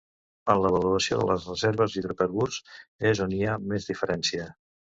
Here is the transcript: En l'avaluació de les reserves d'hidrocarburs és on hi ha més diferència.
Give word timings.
En 0.53 0.61
l'avaluació 0.61 1.19
de 1.19 1.27
les 1.31 1.45
reserves 1.51 1.97
d'hidrocarburs 1.97 2.59
és 3.13 3.25
on 3.27 3.37
hi 3.37 3.43
ha 3.53 3.63
més 3.75 3.91
diferència. 3.93 4.53